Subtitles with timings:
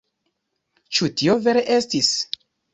[0.99, 2.13] Ĉu tio vere estis?